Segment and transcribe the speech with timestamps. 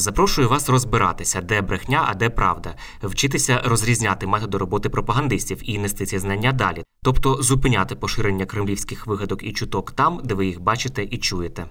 [0.00, 6.06] Запрошую вас розбиратися, де брехня, а де правда, вчитися розрізняти методи роботи пропагандистів і нести
[6.06, 11.04] ці знання далі, тобто зупиняти поширення кремлівських вигадок і чуток там, де ви їх бачите
[11.10, 11.66] і чуєте.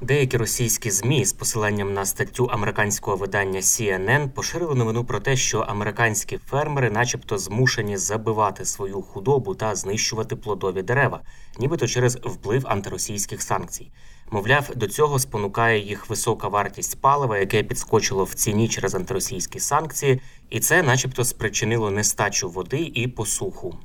[0.00, 5.60] Деякі російські змі з посиланням на статтю американського видання CNN поширили новину про те, що
[5.60, 11.20] американські фермери, начебто, змушені забивати свою худобу та знищувати плодові дерева,
[11.58, 13.90] нібито через вплив антиросійських санкцій.
[14.32, 20.20] Мовляв, до цього спонукає їх висока вартість палива, яке підскочило в ціні через антиросійські санкції,
[20.50, 23.78] і це, начебто, спричинило нестачу води і посуху.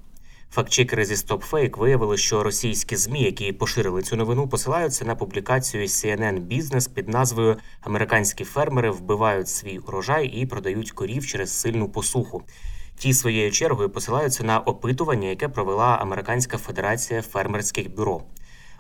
[0.52, 6.48] Фактчекери зі StopFake виявили, що російські змі, які поширили цю новину, посилаються на публікацію CNN
[6.48, 12.44] Business під назвою Американські фермери вбивають свій урожай і продають корів через сильну посуху.
[12.98, 18.24] Ті своєю чергою посилаються на опитування, яке провела Американська федерація фермерських бюро.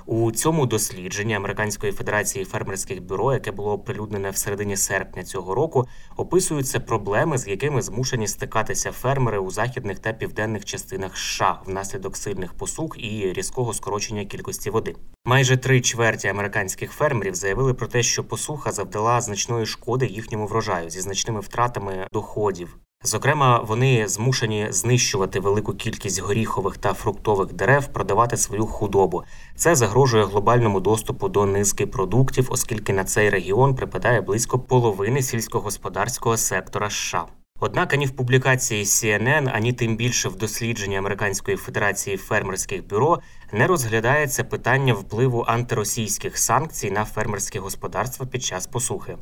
[0.09, 5.88] У цьому дослідженні Американської федерації фермерських бюро, яке було оприлюднене в середині серпня цього року,
[6.18, 12.53] описуються проблеми, з якими змушені стикатися фермери у західних та південних частинах США внаслідок сильних
[12.53, 14.95] посух і різкого скорочення кількості води.
[15.25, 20.89] Майже три чверті американських фермерів заявили про те, що посуха завдала значної шкоди їхньому врожаю
[20.89, 22.78] зі значними втратами доходів.
[23.03, 29.23] Зокрема, вони змушені знищувати велику кількість горіхових та фруктових дерев, продавати свою худобу.
[29.55, 36.37] Це загрожує глобальному доступу до низки продуктів, оскільки на цей регіон припадає близько половини сільськогосподарського
[36.37, 37.25] сектора США.
[37.59, 43.19] Однак ані в публікації CNN, ані тим більше в дослідженні Американської федерації фермерських бюро
[43.51, 49.17] не розглядається питання впливу антиросійських санкцій на фермерське господарство під час посухи.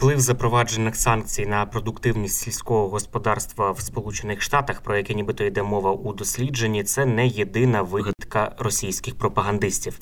[0.00, 5.92] Вплив запроваджених санкцій на продуктивність сільського господарства в Сполучених Штатах, про яке нібито йде мова
[5.92, 10.00] у дослідженні, це не єдина вигадка російських пропагандистів.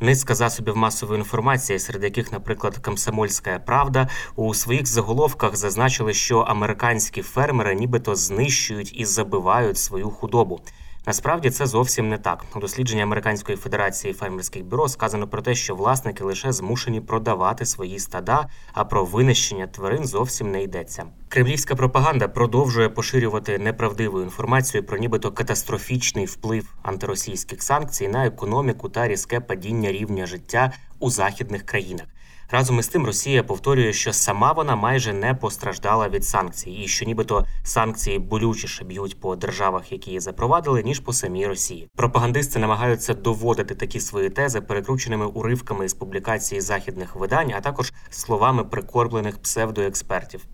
[0.00, 7.22] Низка засобів масової інформації, серед яких, наприклад, Комсомольська Правда, у своїх заголовках зазначили, що американські
[7.22, 10.60] фермери нібито знищують і забивають свою худобу.
[11.06, 12.44] Насправді це зовсім не так.
[12.56, 17.98] У дослідженні Американської федерації фермерських бюро сказано про те, що власники лише змушені продавати свої
[17.98, 21.04] стада, а про винищення тварин зовсім не йдеться.
[21.28, 29.08] Кремлівська пропаганда продовжує поширювати неправдиву інформацію про нібито катастрофічний вплив антиросійських санкцій на економіку та
[29.08, 32.06] різке падіння рівня життя у західних країнах.
[32.52, 37.04] Разом із тим Росія повторює, що сама вона майже не постраждала від санкцій, і що
[37.04, 41.88] нібито санкції болючіше б'ють по державах, які її запровадили, ніж по самій Росії.
[41.96, 48.64] Пропагандисти намагаються доводити такі свої тези перекрученими уривками з публікації західних видань, а також словами
[48.64, 50.46] прикорблених псевдоекспертів.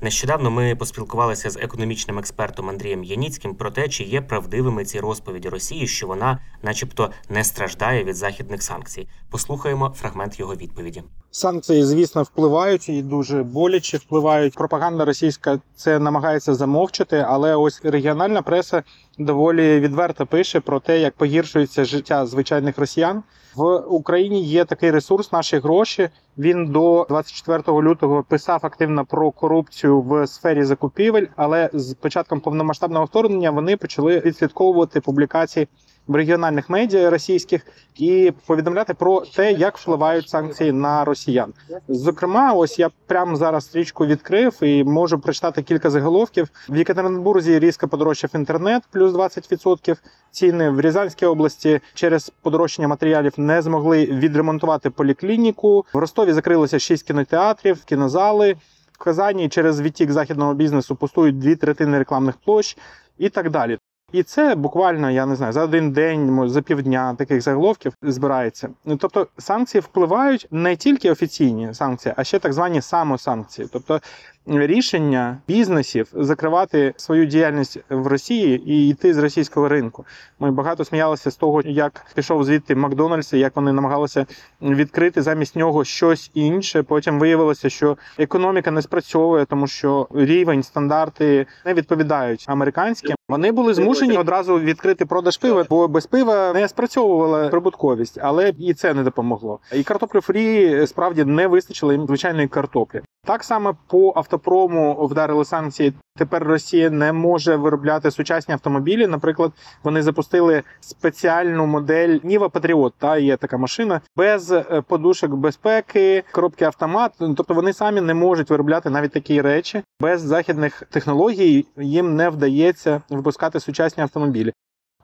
[0.00, 5.48] Нещодавно ми поспілкувалися з економічним експертом Андрієм Яніцьким про те, чи є правдивими ці розповіді
[5.48, 9.08] Росії, що вона, начебто, не страждає від західних санкцій.
[9.30, 11.02] Послухаємо фрагмент його відповіді.
[11.34, 14.54] Санкції, звісно, впливають і дуже боляче впливають.
[14.54, 18.82] Пропаганда російська це намагається замовчати, але ось регіональна преса
[19.18, 23.22] доволі відверто пише про те, як погіршується життя звичайних росіян.
[23.54, 26.08] В Україні є такий ресурс наші гроші.
[26.38, 33.04] Він до 24 лютого писав активно про корупцію в сфері закупівель, але з початком повномасштабного
[33.04, 35.68] вторгнення вони почали відслідковувати публікації
[36.06, 37.66] в регіональних медіа російських
[37.96, 41.52] і повідомляти про те, як впливають санкції на росіян.
[41.88, 46.48] Зокрема, ось я прямо зараз стрічку відкрив і можу прочитати кілька заголовків.
[46.68, 49.96] В Єкатеринбурзі різко подорожчав інтернет, плюс 20%.
[50.30, 55.84] Ціни в Рязанській області через подорожчання матеріалів не змогли відремонтувати поліклініку.
[55.94, 58.56] В Ростові закрилося 6 кінотеатрів, кінозали.
[58.92, 62.76] В Казані через відтік західного бізнесу пустують дві третини рекламних площ
[63.18, 63.78] і так далі.
[64.12, 68.68] І це буквально, я не знаю, за один день, за півдня таких заголовків збирається.
[68.84, 73.68] Ну, тобто санкції впливають не тільки офіційні санкції, а ще так звані самосанкції.
[73.72, 74.00] Тобто
[74.46, 80.04] рішення бізнесів закривати свою діяльність в Росії і йти з російського ринку.
[80.38, 84.26] Ми багато сміялися з того, як пішов звідти Макдональдс, як вони намагалися
[84.62, 86.82] відкрити замість нього щось інше.
[86.82, 93.16] Потім виявилося, що економіка не спрацьовує, тому що рівень стандарти не відповідають американським.
[93.28, 98.74] Вони були змушені одразу відкрити продаж пива, бо без пива не спрацьовувала прибутковість, але і
[98.74, 99.60] це не допомогло.
[99.72, 103.02] І картоплю фрі справді не вистачило їм звичайної картоплі.
[103.26, 105.92] Так само по автопрому вдарили санкції.
[106.16, 109.06] Тепер Росія не може виробляти сучасні автомобілі.
[109.06, 109.52] Наприклад,
[109.82, 112.94] вони запустили спеціальну модель Ніва Патріот.
[112.98, 117.12] Та є така машина без е, подушок безпеки, коробки автомат.
[117.18, 119.82] Тобто вони самі не можуть виробляти навіть такі речі.
[120.00, 124.52] Без західних технологій їм не вдається випускати сучасні автомобілі.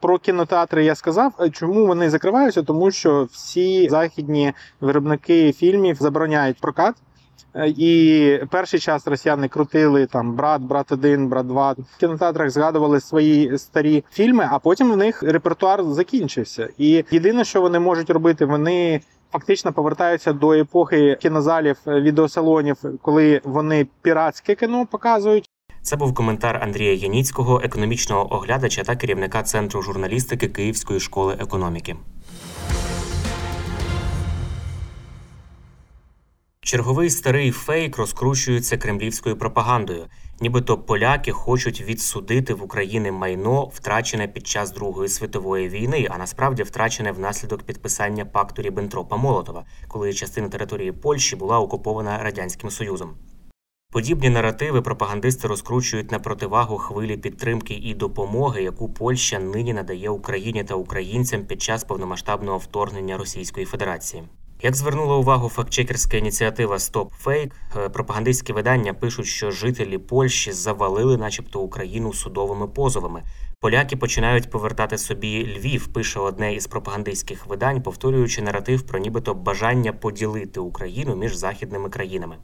[0.00, 1.32] Про кінотеатри я сказав.
[1.52, 2.62] Чому вони закриваються?
[2.62, 6.94] Тому що всі західні виробники фільмів забороняють прокат.
[7.58, 11.72] Е, і перший час росіяни крутили там брат, брат один, брат два.
[11.72, 16.68] В кінотеатрах згадували свої старі фільми, а потім в них репертуар закінчився.
[16.78, 19.00] І єдине, що вони можуть робити, вони.
[19.32, 25.50] Фактично повертаються до епохи кінозалів, е, відеосалонів, коли вони піратське кіно показують.
[25.82, 31.96] Це був коментар Андрія Яніцького, економічного оглядача та керівника центру журналістики Київської школи економіки.
[36.68, 40.06] Черговий старий фейк розкручується кремлівською пропагандою,
[40.40, 46.62] нібито поляки хочуть відсудити в Україні майно, втрачене під час Другої світової війни, а насправді
[46.62, 53.14] втрачене внаслідок підписання пакту Ріббентропа Молотова, коли частина території Польщі була окупована радянським союзом.
[53.92, 60.64] Подібні наративи пропагандисти розкручують на противагу хвилі підтримки і допомоги, яку Польща нині надає Україні
[60.64, 64.22] та українцям під час повномасштабного вторгнення Російської Федерації.
[64.62, 67.54] Як звернула увагу фактчекерська ініціатива Стоп Фейк,
[67.92, 73.22] пропагандистські видання пишуть, що жителі Польщі завалили, начебто, Україну судовими позовами.
[73.60, 75.86] Поляки починають повертати собі Львів.
[75.86, 82.36] Пише одне із пропагандистських видань, повторюючи наратив про нібито бажання поділити Україну між західними країнами.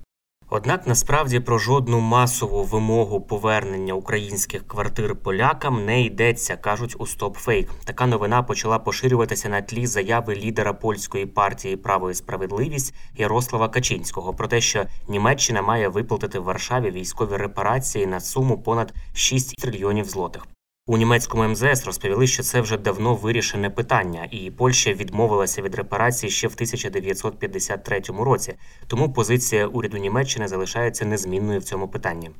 [0.51, 7.69] Однак насправді про жодну масову вимогу повернення українських квартир полякам не йдеться, кажуть у StopFake.
[7.85, 14.35] Така новина почала поширюватися на тлі заяви лідера польської партії Право і справедливість Ярослава Качинського
[14.35, 20.05] про те, що Німеччина має виплатити в Варшаві військові репарації на суму понад 6 трильйонів
[20.05, 20.47] злотих.
[20.87, 26.31] У німецькому МЗС розповіли, що це вже давно вирішене питання, і Польща відмовилася від репарації
[26.31, 28.55] ще в 1953 році.
[28.87, 32.31] Тому позиція уряду Німеччини залишається незмінною в цьому питанні.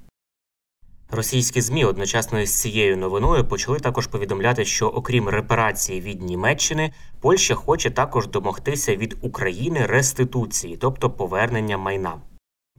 [1.11, 7.55] Російські змі одночасно із цією новиною почали також повідомляти, що окрім репарації від Німеччини, Польща
[7.55, 12.21] хоче також домогтися від України реституції, тобто повернення майна.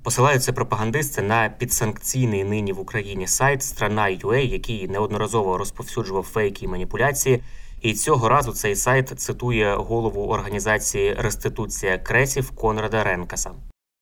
[0.06, 7.44] Посилаються пропагандисти на підсанкційний нині в Україні сайт Страна.ua, який неодноразово розповсюджував фейки і маніпуляції.
[7.82, 13.52] І цього разу цей сайт цитує голову організації Реституція Кресів Конрада Ренкаса.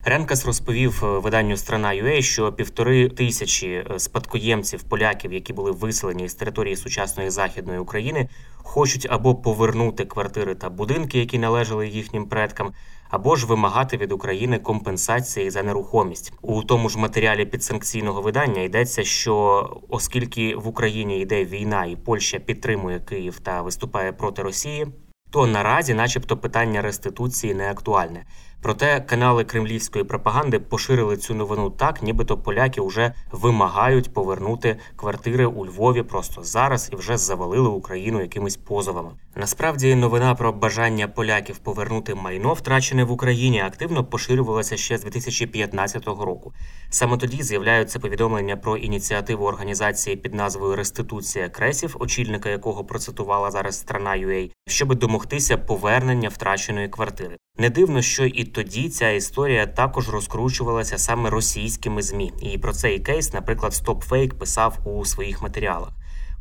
[0.05, 6.75] Ренкас розповів виданню Страна.ua, що півтори тисячі е, спадкоємців поляків, які були виселені з території
[6.75, 12.73] сучасної західної України, хочуть або повернути квартири та будинки, які належали їхнім предкам,
[13.13, 19.03] або ж вимагати від України компенсації за нерухомість у тому ж матеріалі підсанкційного видання йдеться,
[19.03, 24.87] що оскільки в Україні йде війна, і Польща підтримує Київ та виступає проти Росії,
[25.31, 28.25] то наразі, начебто, питання реституції не актуальне.
[28.63, 35.65] Проте канали кремлівської пропаганди поширили цю новину так, нібито поляки вже вимагають повернути квартири у
[35.65, 39.11] Львові просто зараз і вже завалили Україну якимись позовами.
[39.35, 46.05] Насправді, новина про бажання поляків повернути майно, втрачене в Україні, активно поширювалася ще з 2015
[46.07, 46.53] року.
[46.89, 53.79] Саме тоді з'являються повідомлення про ініціативу організації під назвою Реституція Кресів, очільника якого процитувала зараз
[53.79, 57.37] страна UA, щоб домогтися повернення втраченої квартири.
[57.57, 62.99] Не дивно, що і тоді ця історія також розкручувалася саме російськими змі, і про цей
[62.99, 65.89] кейс, наприклад, StopFake писав у своїх матеріалах.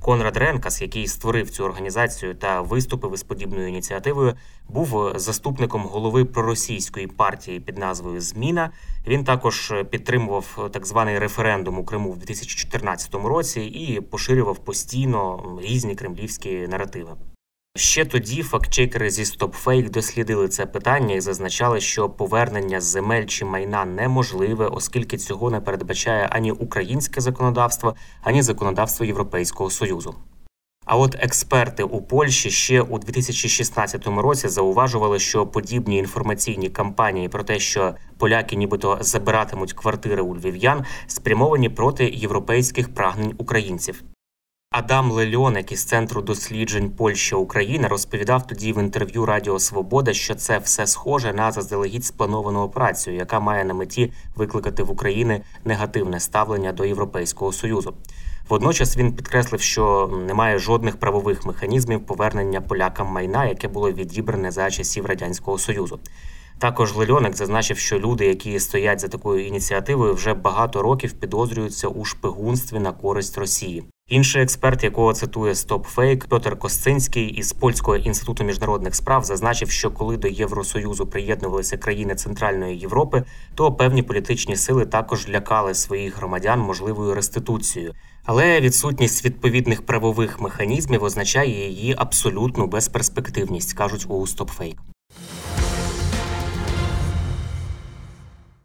[0.00, 4.34] Конрад Ренкас, який створив цю організацію та виступив із подібною ініціативою,
[4.68, 8.70] був заступником голови проросійської партії під назвою Зміна.
[9.06, 15.94] Він також підтримував так званий референдум у Криму в 2014 році і поширював постійно різні
[15.94, 17.16] кремлівські наративи.
[17.76, 23.84] Ще тоді фактчекери зі StopFake дослідили це питання і зазначали, що повернення земель чи майна
[23.84, 30.14] неможливе, оскільки цього не передбачає ані українське законодавство, ані законодавство Європейського союзу.
[30.84, 37.42] А от експерти у Польщі ще у 2016 році зауважували, що подібні інформаційні кампанії про
[37.42, 44.02] те, що поляки нібито забиратимуть квартири у львів'ян, спрямовані проти європейських прагнень українців.
[44.72, 50.58] Адам Лельоник із центру досліджень Польща Україна розповідав тоді в інтерв'ю Радіо Свобода, що це
[50.58, 56.72] все схоже на заздалегідь сплановану операцію, яка має на меті викликати в Україні негативне ставлення
[56.72, 57.94] до Європейського союзу.
[58.48, 64.70] Водночас він підкреслив, що немає жодних правових механізмів повернення полякам майна, яке було відібране за
[64.70, 66.00] часів радянського союзу.
[66.58, 72.04] Також Лельоник зазначив, що люди, які стоять за такою ініціативою, вже багато років підозрюються у
[72.04, 73.84] шпигунстві на користь Росії.
[74.12, 80.16] Інший експерт, якого цитує StopFake, Петр Косцинський із польського інституту міжнародних справ, зазначив, що коли
[80.16, 87.14] до Євросоюзу приєднувалися країни Центральної Європи, то певні політичні сили також лякали своїх громадян можливою
[87.14, 87.94] реституцією.
[88.24, 94.91] Але відсутність відповідних правових механізмів означає її абсолютну безперспективність, кажуть у StopFake.